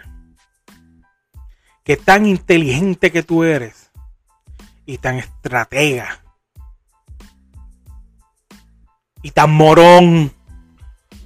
que 1.84 1.98
tan 1.98 2.24
inteligente 2.24 3.12
que 3.12 3.22
tú 3.22 3.44
eres 3.44 3.90
y 4.86 4.96
tan 4.96 5.16
estratega 5.16 6.24
y 9.20 9.32
tan 9.32 9.50
morón 9.50 10.32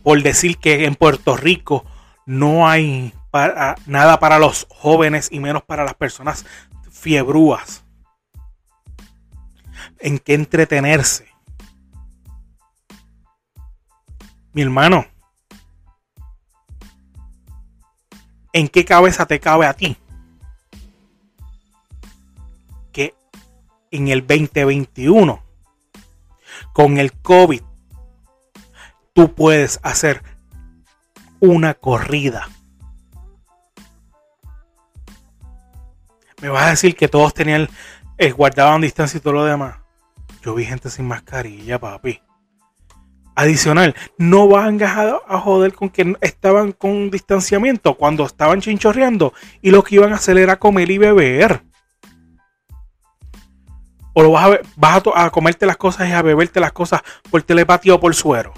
por 0.03 0.21
decir 0.25 0.59
que 0.59 0.87
en 0.87 0.97
Puerto 0.97 1.37
Rico 1.37 1.85
no 2.27 2.67
hay 2.67 3.15
para, 3.31 3.77
nada 3.87 4.19
para 4.19 4.41
los 4.41 4.67
jóvenes 4.71 5.29
y 5.31 5.39
menos 5.39 5.63
para 5.63 5.85
las 5.85 5.95
personas 5.95 6.45
fiebrúas. 6.91 7.84
En 10.05 10.19
qué 10.19 10.35
entretenerse. 10.35 11.27
Mi 14.53 14.61
hermano, 14.61 15.07
¿en 18.53 18.69
qué 18.69 18.85
cabeza 18.85 19.25
te 19.25 19.41
cabe 19.41 19.67
a 19.67 19.73
ti? 19.73 19.97
Que 22.93 23.15
en 23.91 24.09
el 24.09 24.27
2021, 24.27 25.43
con 26.75 26.99
el 26.99 27.11
COVID, 27.15 27.63
tú 29.15 29.35
puedes 29.35 29.81
hacer 29.83 30.23
una 31.41 31.73
corrida. 31.73 32.51
Me 36.43 36.51
vas 36.51 36.67
a 36.67 36.71
decir 36.71 36.95
que 36.95 37.09
todos 37.09 37.33
tenían, 37.33 37.71
eh, 38.19 38.33
guardaban 38.33 38.83
distancia 38.83 39.17
y 39.17 39.21
todo 39.23 39.33
lo 39.33 39.45
demás. 39.47 39.84
Yo 40.45 40.55
vi 40.55 40.67
gente 40.67 40.91
sin 40.91 41.09
mascarilla, 41.09 41.79
papi. 41.79 42.21
Adicional, 43.35 43.97
no 44.19 44.47
van 44.47 44.81
a, 44.83 45.17
a 45.27 45.41
joder 45.41 45.73
con 45.73 45.89
que 45.89 46.15
estaban 46.21 46.73
con 46.73 47.11
distanciamiento 47.11 47.95
cuando 47.97 48.27
estaban 48.27 48.61
chinchorreando 48.61 49.33
y 49.63 49.71
lo 49.71 49.83
que 49.83 49.95
iban 49.95 50.13
a 50.13 50.17
hacer 50.17 50.37
era 50.37 50.59
comer 50.59 50.91
y 50.91 50.99
beber. 50.99 51.63
O 54.13 54.23
lo 54.23 54.33
vas 54.33 54.51
a, 54.51 54.61
vas 54.77 55.03
a, 55.15 55.25
a 55.25 55.31
comerte 55.31 55.65
las 55.65 55.79
cosas 55.79 56.11
y 56.11 56.13
a 56.13 56.21
beberte 56.21 56.61
las 56.61 56.73
cosas 56.73 57.01
por 57.31 57.43
telepatía 57.43 57.95
o 57.95 58.01
por 58.01 58.15
suero. 58.15 58.53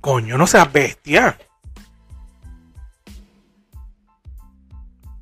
Coño, 0.00 0.38
no 0.38 0.46
seas 0.46 0.72
bestia. 0.72 1.38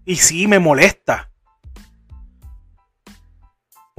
Y 0.04 0.14
sí, 0.14 0.46
me 0.46 0.60
molesta. 0.60 1.31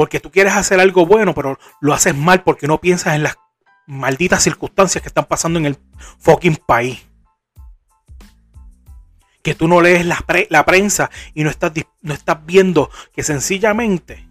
Porque 0.03 0.19
tú 0.19 0.31
quieres 0.31 0.51
hacer 0.51 0.81
algo 0.81 1.05
bueno, 1.05 1.33
pero 1.33 1.57
lo 1.79 1.93
haces 1.93 2.13
mal 2.13 2.43
porque 2.43 2.67
no 2.67 2.81
piensas 2.81 3.15
en 3.15 3.23
las 3.23 3.37
malditas 3.87 4.43
circunstancias 4.43 5.01
que 5.01 5.07
están 5.07 5.23
pasando 5.23 5.59
en 5.59 5.65
el 5.65 5.77
fucking 6.19 6.57
país. 6.57 7.07
Que 9.41 9.55
tú 9.55 9.69
no 9.69 9.79
lees 9.79 10.05
la, 10.05 10.65
prensa 10.65 11.09
y 11.33 11.45
no 11.45 11.49
estás, 11.49 11.71
no 12.01 12.13
estás 12.13 12.45
viendo 12.45 12.89
que 13.13 13.23
sencillamente 13.23 14.27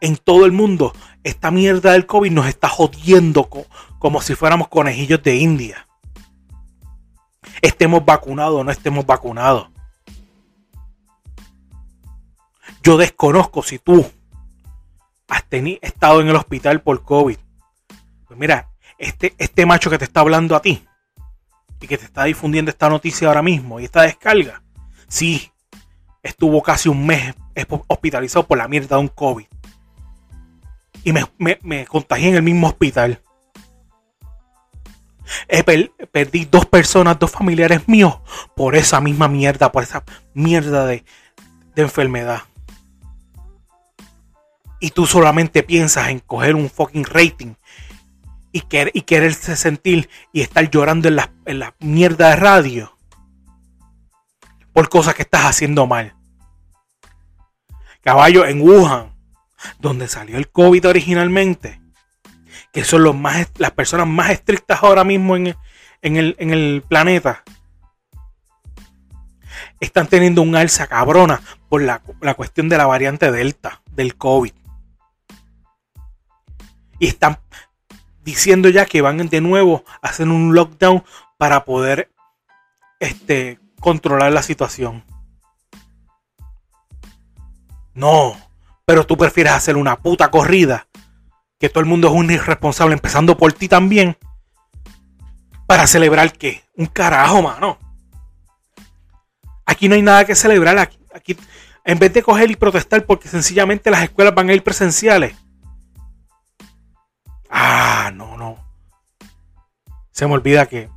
en 0.00 0.16
todo 0.16 0.46
el 0.46 0.52
mundo 0.52 0.94
esta 1.24 1.50
mierda 1.50 1.90
del 1.90 2.06
COVID 2.06 2.30
nos 2.30 2.46
está 2.46 2.68
jodiendo 2.68 3.50
como 3.98 4.22
si 4.22 4.36
fuéramos 4.36 4.68
conejillos 4.68 5.20
de 5.24 5.34
India. 5.34 5.88
Estemos 7.62 8.04
vacunados 8.04 8.60
o 8.60 8.62
no 8.62 8.70
estemos 8.70 9.04
vacunados. 9.04 9.70
Yo 12.84 12.96
desconozco 12.96 13.60
si 13.64 13.80
tú 13.80 14.08
has 15.34 15.44
estado 15.82 16.20
en 16.20 16.28
el 16.28 16.36
hospital 16.36 16.80
por 16.80 17.02
COVID. 17.02 17.36
Pues 18.26 18.38
mira, 18.38 18.68
este, 18.98 19.34
este 19.38 19.66
macho 19.66 19.90
que 19.90 19.98
te 19.98 20.04
está 20.04 20.20
hablando 20.20 20.56
a 20.56 20.62
ti 20.62 20.84
y 21.80 21.86
que 21.86 21.98
te 21.98 22.04
está 22.04 22.24
difundiendo 22.24 22.70
esta 22.70 22.88
noticia 22.88 23.28
ahora 23.28 23.42
mismo 23.42 23.80
y 23.80 23.84
esta 23.84 24.02
descarga, 24.02 24.62
sí, 25.08 25.50
estuvo 26.22 26.62
casi 26.62 26.88
un 26.88 27.06
mes 27.06 27.34
hospitalizado 27.88 28.46
por 28.46 28.58
la 28.58 28.68
mierda 28.68 28.96
de 28.96 29.02
un 29.02 29.08
COVID. 29.08 29.46
Y 31.02 31.12
me, 31.12 31.84
contagié 31.86 32.30
en 32.30 32.36
el 32.36 32.42
mismo 32.42 32.68
hospital. 32.68 33.20
perdí 36.12 36.46
dos 36.46 36.64
personas, 36.64 37.18
dos 37.18 37.30
familiares 37.30 37.86
míos 37.88 38.20
por 38.56 38.74
esa 38.74 39.00
misma 39.00 39.28
mierda, 39.28 39.70
por 39.70 39.82
esa 39.82 40.02
mierda 40.32 40.86
de 40.86 41.04
enfermedad 41.76 42.42
y 44.84 44.90
tú 44.90 45.06
solamente 45.06 45.62
piensas 45.62 46.10
en 46.10 46.18
coger 46.18 46.54
un 46.54 46.68
fucking 46.68 47.06
rating 47.06 47.54
y, 48.52 48.60
querer, 48.60 48.90
y 48.92 49.00
quererse 49.00 49.56
sentir 49.56 50.10
y 50.30 50.42
estar 50.42 50.68
llorando 50.68 51.08
en 51.08 51.16
la, 51.16 51.74
mierda 51.78 52.28
de 52.28 52.36
radio 52.36 52.94
por 54.74 54.90
cosas 54.90 55.14
que 55.14 55.22
estás 55.22 55.46
haciendo 55.46 55.86
mal. 55.86 56.14
Caballo, 58.02 58.44
en 58.44 58.60
Wuhan, 58.60 59.14
donde 59.78 60.06
salió 60.06 60.36
el 60.36 60.50
COVID 60.50 60.86
originalmente, 60.86 61.80
que 62.70 62.84
son 62.84 63.04
los 63.04 63.16
más, 63.16 63.52
las 63.56 63.70
personas 63.70 64.06
más 64.06 64.32
estrictas 64.32 64.82
ahora 64.82 65.02
mismo 65.02 65.34
en, 65.34 65.56
el, 66.02 66.84
planeta, 66.86 67.42
están 69.80 70.08
teniendo 70.08 70.42
un 70.42 70.54
alza 70.54 70.86
cabrona 70.88 71.40
por 71.70 71.80
la 71.80 72.34
cuestión 72.36 72.68
de 72.68 72.76
la 72.76 72.84
variante 72.84 73.32
Delta 73.32 73.80
del 73.90 74.16
COVID 74.16 74.52
y 76.98 77.06
están 77.06 77.38
diciendo 78.24 78.68
ya 78.68 78.86
que 78.86 79.02
van 79.02 79.28
de 79.28 79.40
nuevo 79.40 79.84
a 80.02 80.08
hacer 80.08 80.28
un 80.28 80.54
lockdown 80.54 81.04
para 81.36 81.64
poder 81.64 82.10
este, 83.00 83.58
controlar 83.80 84.32
la 84.32 84.42
situación. 84.42 85.04
No, 87.94 88.36
pero 88.84 89.06
tú 89.06 89.16
prefieres 89.16 89.52
hacer 89.52 89.76
una 89.76 89.96
puta 89.96 90.30
corrida, 90.30 90.88
que 91.58 91.68
todo 91.68 91.80
el 91.80 91.86
mundo 91.86 92.08
es 92.08 92.14
un 92.14 92.30
irresponsable, 92.30 92.94
empezando 92.94 93.36
por 93.36 93.52
ti 93.52 93.68
también, 93.68 94.16
para 95.66 95.86
celebrar 95.86 96.32
qué? 96.32 96.64
Un 96.76 96.86
carajo, 96.86 97.42
mano. 97.42 97.78
Aquí 99.64 99.88
no 99.88 99.94
hay 99.94 100.02
nada 100.02 100.24
que 100.24 100.34
celebrar. 100.34 100.76
Aquí, 100.78 100.98
aquí, 101.14 101.36
en 101.84 101.98
vez 101.98 102.12
de 102.12 102.22
coger 102.22 102.50
y 102.50 102.56
protestar 102.56 103.04
porque 103.06 103.28
sencillamente 103.28 103.90
las 103.90 104.02
escuelas 104.02 104.34
van 104.34 104.50
a 104.50 104.54
ir 104.54 104.62
presenciales, 104.62 105.34
Ah, 107.56 108.10
no, 108.12 108.36
no. 108.36 108.58
Se 110.10 110.26
me 110.26 110.32
olvida 110.34 110.66
que, 110.66 110.90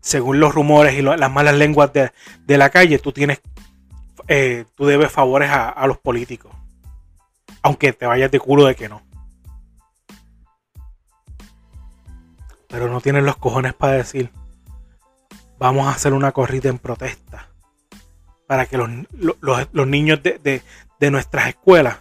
según 0.00 0.40
los 0.40 0.52
rumores 0.52 0.98
y 0.98 1.02
las 1.02 1.30
malas 1.30 1.54
lenguas 1.54 1.92
de, 1.92 2.58
la 2.58 2.70
calle, 2.70 2.98
tú 2.98 3.12
tienes, 3.12 3.40
eh, 4.26 4.64
tú 4.74 4.84
debes 4.86 5.12
favores 5.12 5.48
a, 5.52 5.86
los 5.86 5.98
políticos. 5.98 6.52
Aunque 7.62 7.92
te 7.92 8.04
vayas 8.04 8.32
de 8.32 8.40
culo 8.40 8.64
de 8.64 8.74
que 8.74 8.88
no. 8.88 9.02
Pero 12.66 12.88
no 12.88 13.00
tienes 13.00 13.22
los 13.22 13.36
cojones 13.36 13.74
para 13.74 13.92
decir, 13.92 14.32
vamos 15.56 15.86
a 15.86 15.92
hacer 15.92 16.14
una 16.14 16.32
corrida 16.32 16.68
en 16.68 16.78
protesta. 16.78 17.48
Para 18.48 18.66
que 18.66 18.76
los, 18.76 19.86
niños 19.86 20.20
de, 20.20 20.62
de 20.98 21.10
nuestras 21.12 21.46
escuelas 21.46 21.98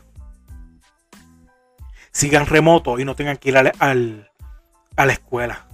sigan 2.17 2.47
remoto 2.47 2.97
y 2.97 3.05
no 3.05 3.15
tengan 3.15 3.37
que 3.37 3.49
ir 3.49 3.57
al, 3.57 4.31
a 4.95 5.05
la 5.05 5.13
escuela. 5.13 5.67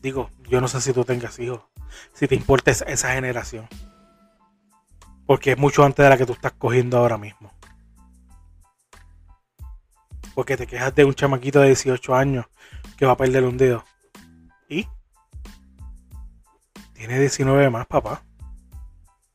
Digo, 0.00 0.30
yo 0.48 0.62
no 0.62 0.68
sé 0.68 0.80
si 0.80 0.94
tú 0.94 1.04
tengas 1.04 1.38
hijos, 1.38 1.60
si 2.14 2.26
te 2.26 2.34
importa 2.34 2.70
esa, 2.70 3.12
generación. 3.12 3.68
Porque 5.26 5.52
es 5.52 5.58
mucho 5.58 5.84
antes 5.84 6.02
de 6.02 6.08
la 6.08 6.16
que 6.16 6.24
tú 6.24 6.32
estás 6.32 6.52
cogiendo 6.52 6.96
ahora 6.96 7.18
mismo. 7.18 7.52
Porque 10.34 10.56
te 10.56 10.66
quejas 10.66 10.94
de 10.94 11.04
un 11.04 11.12
chamaquito 11.12 11.60
de 11.60 11.66
18 11.66 12.14
años 12.14 12.46
que 12.96 13.04
va 13.04 13.12
a 13.12 13.18
perder 13.18 13.44
un 13.44 13.58
dedo. 13.58 13.84
¿Y? 14.66 14.88
Tiene 16.94 17.20
19 17.20 17.68
más, 17.68 17.86
papá. 17.86 18.22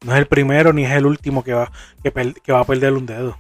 No 0.04 0.14
es 0.14 0.18
el 0.18 0.28
primero 0.28 0.74
ni 0.74 0.86
es 0.86 0.92
el 0.94 1.06
último 1.06 1.44
que 1.44 1.54
va, 1.54 1.72
que 2.02 2.52
va 2.52 2.62
a 2.62 2.66
perder 2.66 2.94
un 2.94 3.06
dedo. 3.06 3.38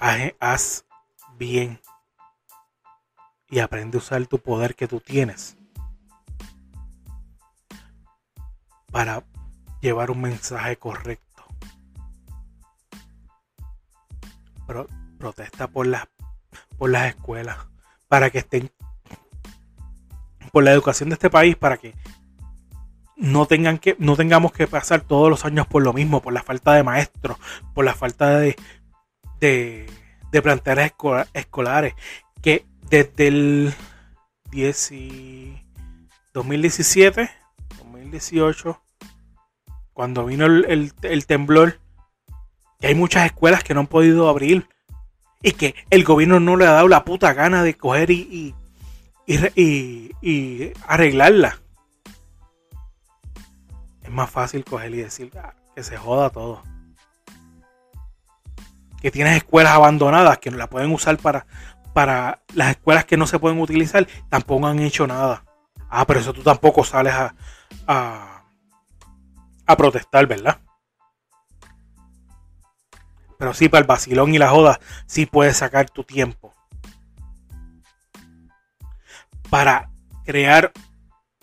Haz 0.00 0.84
bien 1.36 1.80
y 3.48 3.58
aprende 3.58 3.98
a 3.98 4.00
usar 4.00 4.26
tu 4.26 4.38
poder 4.38 4.74
que 4.74 4.88
tú 4.88 5.00
tienes 5.00 5.56
para 8.90 9.24
llevar 9.80 10.10
un 10.10 10.20
mensaje 10.22 10.76
correcto. 10.76 11.26
protesta 15.18 15.66
por 15.66 15.86
las, 15.86 16.08
por 16.78 16.90
las 16.90 17.08
escuelas, 17.08 17.58
para 18.08 18.30
que 18.30 18.38
estén, 18.38 18.70
por 20.52 20.62
la 20.62 20.70
educación 20.70 21.08
de 21.10 21.14
este 21.14 21.28
país, 21.28 21.56
para 21.56 21.76
que 21.76 21.94
no 23.16 23.46
tengan 23.46 23.78
que, 23.78 23.96
no 23.98 24.16
tengamos 24.16 24.52
que 24.52 24.66
pasar 24.66 25.00
todos 25.02 25.28
los 25.28 25.44
años 25.44 25.66
por 25.66 25.82
lo 25.82 25.92
mismo, 25.92 26.22
por 26.22 26.32
la 26.32 26.42
falta 26.42 26.72
de 26.72 26.84
maestros, 26.84 27.36
por 27.74 27.84
la 27.84 27.94
falta 27.94 28.38
de, 28.38 28.56
de, 29.40 29.86
de 30.30 30.92
escolares 31.34 31.94
que 32.42 32.66
desde 32.88 33.28
el 33.28 33.74
2017, 36.32 37.30
2018, 37.78 38.80
cuando 39.92 40.24
vino 40.26 40.46
el, 40.46 41.24
temblor, 41.26 41.80
que 42.80 42.88
hay 42.88 42.94
muchas 42.94 43.26
escuelas 43.26 43.64
que 43.64 43.74
no 43.74 43.80
han 43.80 43.86
podido 43.86 44.28
abrir 44.28 44.68
y 45.42 45.52
que 45.52 45.74
el 45.90 46.04
gobierno 46.04 46.40
no 46.40 46.56
le 46.56 46.66
ha 46.66 46.72
dado 46.72 46.88
la 46.88 47.04
puta 47.04 47.32
gana 47.32 47.62
de 47.62 47.74
coger 47.74 48.10
y, 48.10 48.54
y, 49.26 50.10
y, 50.20 50.72
arreglarla. 50.86 51.60
Es 54.02 54.10
más 54.10 54.30
fácil 54.30 54.64
coger 54.64 54.94
y 54.94 54.98
decir 54.98 55.30
ah, 55.38 55.54
que 55.74 55.84
se 55.84 55.96
joda 55.96 56.30
todo 56.30 56.62
que 59.00 59.10
tienes 59.10 59.36
escuelas 59.36 59.74
abandonadas 59.74 60.38
que 60.38 60.50
no 60.50 60.56
la 60.56 60.68
pueden 60.68 60.92
usar 60.92 61.16
para, 61.18 61.46
para 61.92 62.42
las 62.54 62.70
escuelas 62.70 63.04
que 63.04 63.16
no 63.16 63.26
se 63.26 63.38
pueden 63.38 63.60
utilizar, 63.60 64.06
tampoco 64.28 64.66
han 64.66 64.78
hecho 64.80 65.06
nada. 65.06 65.44
Ah, 65.88 66.06
pero 66.06 66.20
eso 66.20 66.32
tú 66.32 66.42
tampoco 66.42 66.84
sales 66.84 67.14
a, 67.14 67.34
a, 67.86 68.44
a 69.66 69.76
protestar, 69.76 70.26
¿verdad? 70.26 70.58
Pero 73.38 73.54
sí, 73.54 73.68
para 73.68 73.80
el 73.80 73.86
vacilón 73.86 74.34
y 74.34 74.38
la 74.38 74.50
joda, 74.50 74.80
sí 75.06 75.26
puedes 75.26 75.56
sacar 75.56 75.88
tu 75.88 76.04
tiempo. 76.04 76.54
Para 79.48 79.90
crear 80.24 80.72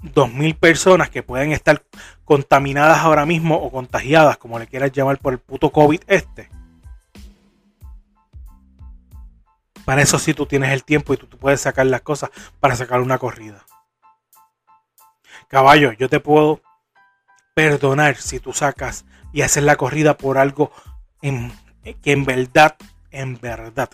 2.000 0.03 0.55
personas 0.59 1.09
que 1.09 1.23
pueden 1.23 1.51
estar 1.51 1.83
contaminadas 2.23 2.99
ahora 2.99 3.25
mismo 3.25 3.55
o 3.55 3.71
contagiadas, 3.71 4.37
como 4.37 4.59
le 4.59 4.67
quieras 4.67 4.91
llamar 4.91 5.17
por 5.17 5.33
el 5.33 5.39
puto 5.39 5.71
COVID 5.71 6.01
este. 6.07 6.49
Para 9.87 10.01
eso 10.01 10.19
sí 10.19 10.33
tú 10.33 10.45
tienes 10.45 10.73
el 10.73 10.83
tiempo 10.83 11.13
y 11.13 11.17
tú, 11.17 11.29
puedes 11.29 11.61
sacar 11.61 11.85
las 11.85 12.01
cosas 12.01 12.29
para 12.59 12.75
sacar 12.75 12.99
una 12.99 13.17
corrida. 13.19 13.65
Caballo, 15.47 15.93
yo 15.93 16.09
te 16.09 16.19
puedo 16.19 16.61
perdonar 17.53 18.17
si 18.17 18.41
tú 18.41 18.51
sacas 18.51 19.05
y 19.31 19.43
haces 19.43 19.63
la 19.63 19.77
corrida 19.77 20.17
por 20.17 20.39
algo 20.39 20.73
que 21.21 22.11
en 22.11 22.25
verdad, 22.25 22.75
en 23.11 23.39
verdad, 23.39 23.89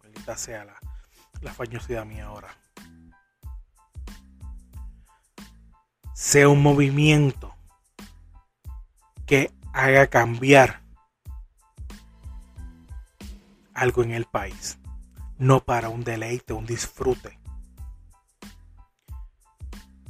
maldita 0.00 0.36
sea 0.36 0.64
la, 0.64 0.78
la 1.40 2.04
mía 2.04 2.26
ahora, 2.26 2.56
sea 6.14 6.48
un 6.48 6.62
movimiento 6.62 7.52
que 9.26 9.50
haga 9.72 10.06
cambiar 10.06 10.81
algo 13.74 14.02
en 14.02 14.12
el 14.12 14.24
país, 14.24 14.78
no 15.38 15.60
para 15.64 15.88
un 15.88 16.04
deleite, 16.04 16.52
un 16.52 16.66
disfrute. 16.66 17.38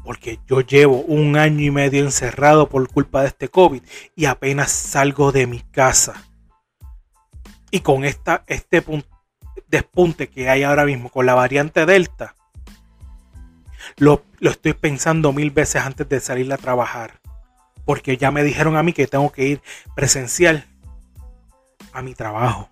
Porque 0.04 0.40
yo 0.46 0.60
llevo 0.60 1.00
un 1.02 1.36
año 1.36 1.60
y 1.60 1.70
medio 1.70 2.04
encerrado 2.04 2.68
por 2.68 2.88
culpa 2.88 3.22
de 3.22 3.28
este 3.28 3.48
COVID 3.48 3.82
y 4.16 4.24
apenas 4.24 4.72
salgo 4.72 5.30
de 5.30 5.46
mi 5.46 5.60
casa. 5.60 6.14
Y 7.70 7.80
con 7.80 8.04
esta, 8.04 8.44
este 8.48 8.84
despunte 9.68 10.28
que 10.28 10.50
hay 10.50 10.64
ahora 10.64 10.84
mismo 10.84 11.08
con 11.08 11.24
la 11.24 11.34
variante 11.34 11.86
Delta, 11.86 12.34
lo, 13.96 14.24
lo 14.40 14.50
estoy 14.50 14.72
pensando 14.74 15.32
mil 15.32 15.50
veces 15.50 15.82
antes 15.82 16.08
de 16.08 16.20
salir 16.20 16.52
a 16.52 16.58
trabajar. 16.58 17.20
Porque 17.84 18.16
ya 18.16 18.30
me 18.30 18.44
dijeron 18.44 18.76
a 18.76 18.82
mí 18.82 18.92
que 18.92 19.06
tengo 19.06 19.30
que 19.30 19.44
ir 19.44 19.62
presencial 19.94 20.66
a 21.92 22.02
mi 22.02 22.14
trabajo. 22.14 22.71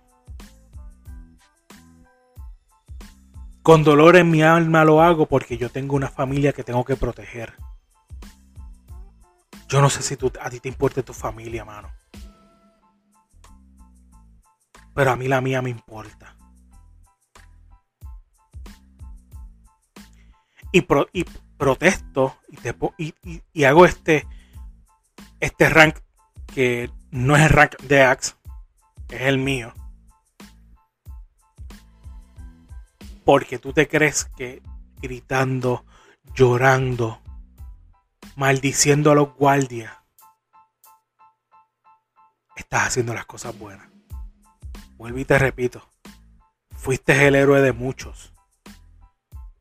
Con 3.63 3.83
dolor 3.83 4.15
en 4.15 4.31
mi 4.31 4.41
alma 4.41 4.83
lo 4.85 5.01
hago 5.01 5.27
porque 5.27 5.57
yo 5.57 5.69
tengo 5.69 5.95
una 5.95 6.09
familia 6.09 6.51
que 6.53 6.63
tengo 6.63 6.83
que 6.83 6.95
proteger. 6.95 7.53
Yo 9.67 9.81
no 9.81 9.89
sé 9.89 10.01
si 10.01 10.17
a 10.41 10.49
ti 10.49 10.59
te 10.59 10.67
importa 10.67 11.03
tu 11.03 11.13
familia, 11.13 11.63
mano. 11.63 11.89
Pero 14.93 15.11
a 15.11 15.15
mí 15.15 15.27
la 15.27 15.41
mía 15.41 15.61
me 15.61 15.69
importa. 15.69 16.35
Y, 20.73 20.81
protesto 21.57 22.37
y, 22.97 23.13
y, 23.53 23.63
hago 23.65 23.85
este, 23.85 24.25
este 25.39 25.69
rank 25.69 25.97
que 26.53 26.89
no 27.11 27.35
es 27.35 27.43
el 27.43 27.49
rank 27.49 27.75
de 27.81 28.03
Axe, 28.03 28.35
es 29.09 29.21
el 29.21 29.37
mío. 29.37 29.73
Porque 33.23 33.59
tú 33.59 33.73
te 33.73 33.87
crees 33.87 34.25
que 34.25 34.61
gritando, 35.01 35.85
llorando, 36.33 37.21
maldiciendo 38.35 39.11
a 39.11 39.15
los 39.15 39.35
guardias, 39.35 39.93
estás 42.55 42.87
haciendo 42.87 43.13
las 43.13 43.25
cosas 43.25 43.57
buenas. 43.57 43.87
Vuelvo 44.97 45.19
y 45.19 45.25
te 45.25 45.37
repito, 45.37 45.87
fuiste 46.75 47.27
el 47.27 47.35
héroe 47.35 47.61
de 47.61 47.73
muchos 47.73 48.33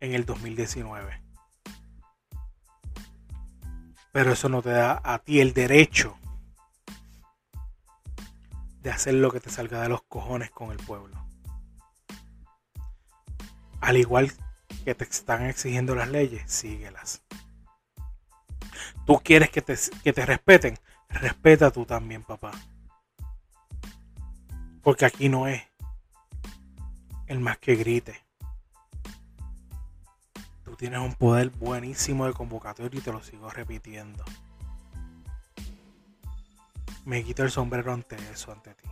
en 0.00 0.14
el 0.14 0.24
2019. 0.24 1.22
Pero 4.12 4.32
eso 4.32 4.48
no 4.48 4.60
te 4.60 4.70
da 4.70 5.00
a 5.04 5.18
ti 5.18 5.40
el 5.40 5.54
derecho 5.54 6.16
de 8.82 8.90
hacer 8.90 9.14
lo 9.14 9.30
que 9.30 9.40
te 9.40 9.50
salga 9.50 9.82
de 9.82 9.88
los 9.88 10.02
cojones 10.02 10.50
con 10.50 10.72
el 10.72 10.78
pueblo 10.78 11.19
al 13.80 13.96
igual 13.96 14.32
que 14.84 14.94
te 14.94 15.04
están 15.04 15.46
exigiendo 15.46 15.94
las 15.94 16.08
leyes, 16.08 16.50
síguelas. 16.50 17.22
Tú 19.06 19.20
quieres 19.24 19.50
que 19.50 19.62
te, 19.62 19.76
que 20.04 20.12
te 20.12 20.24
respeten, 20.26 20.78
respeta 21.08 21.70
tú 21.70 21.84
también, 21.84 22.22
papá. 22.22 22.52
Porque 24.82 25.04
aquí 25.04 25.28
no 25.28 25.46
es 25.46 25.62
el 27.26 27.40
más 27.40 27.58
que 27.58 27.74
grite. 27.74 28.24
Tú 30.64 30.76
tienes 30.76 31.00
un 31.00 31.14
poder 31.14 31.50
buenísimo 31.50 32.26
de 32.26 32.32
convocatoria 32.32 32.98
y 32.98 33.02
te 33.02 33.12
lo 33.12 33.22
sigo 33.22 33.50
repitiendo. 33.50 34.24
Me 37.04 37.24
quito 37.24 37.42
el 37.42 37.50
sombrero 37.50 37.92
ante 37.92 38.16
eso, 38.32 38.52
ante 38.52 38.74
ti. 38.74 38.88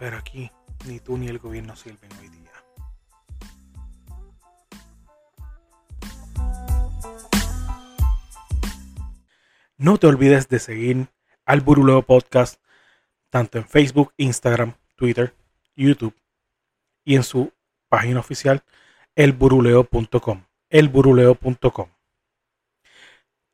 Pero 0.00 0.16
aquí 0.16 0.50
ni 0.86 0.98
tú 0.98 1.18
ni 1.18 1.28
el 1.28 1.38
gobierno 1.38 1.76
sirven 1.76 2.10
hoy 2.18 2.28
día. 2.30 2.50
No 9.76 9.98
te 9.98 10.06
olvides 10.06 10.48
de 10.48 10.58
seguir 10.58 11.08
al 11.44 11.60
Buruleo 11.60 12.00
Podcast 12.00 12.62
tanto 13.28 13.58
en 13.58 13.68
Facebook, 13.68 14.14
Instagram, 14.16 14.74
Twitter, 14.96 15.34
YouTube 15.76 16.16
y 17.04 17.16
en 17.16 17.22
su 17.22 17.52
página 17.90 18.20
oficial 18.20 18.64
elburuleo.com. 19.14 20.46
Elburuleo.com. 20.70 21.90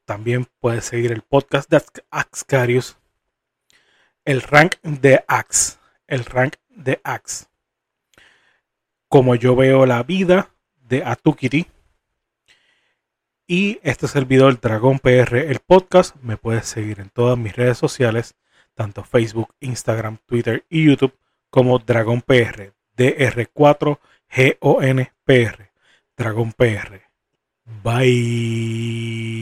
También 0.04 0.46
puedes 0.60 0.84
seguir 0.84 1.10
el 1.10 1.22
podcast 1.22 1.68
de 1.68 1.82
Axcarius, 2.10 2.98
el 4.24 4.42
rank 4.42 4.76
de 4.82 5.24
Ax 5.26 5.80
el 6.06 6.24
rank 6.24 6.54
de 6.70 7.00
Axe. 7.04 7.46
Como 9.08 9.34
yo 9.34 9.56
veo 9.56 9.84
la 9.86 10.02
vida 10.02 10.50
de 10.88 11.04
Atukiri. 11.04 11.66
Y 13.46 13.78
este 13.82 14.08
servidor 14.08 14.58
Dragón 14.60 14.98
PR, 14.98 15.36
el 15.36 15.60
podcast, 15.60 16.16
me 16.16 16.36
puedes 16.36 16.66
seguir 16.66 16.98
en 16.98 17.10
todas 17.10 17.38
mis 17.38 17.54
redes 17.54 17.78
sociales, 17.78 18.34
tanto 18.74 19.04
Facebook, 19.04 19.54
Instagram, 19.60 20.18
Twitter 20.26 20.66
y 20.68 20.86
YouTube, 20.86 21.16
como 21.48 21.78
Dragón 21.78 22.22
PR, 22.22 22.72
DR4GONPR, 22.96 25.70
Dragón 26.16 26.52
PR. 26.52 27.02
Bye. 27.84 29.36